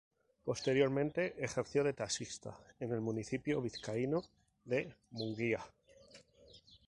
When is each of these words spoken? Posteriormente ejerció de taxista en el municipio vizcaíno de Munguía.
Posteriormente 0.43 1.35
ejerció 1.37 1.83
de 1.83 1.93
taxista 1.93 2.57
en 2.79 2.91
el 2.91 3.01
municipio 3.01 3.61
vizcaíno 3.61 4.23
de 4.65 4.95
Munguía. 5.11 5.63